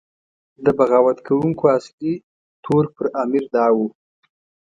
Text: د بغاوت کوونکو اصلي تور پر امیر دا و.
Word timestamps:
د 0.63 0.65
بغاوت 0.77 1.17
کوونکو 1.27 1.65
اصلي 1.77 2.13
تور 2.63 2.83
پر 2.95 3.05
امیر 3.23 3.45
دا 3.53 3.65
و. 3.75 3.77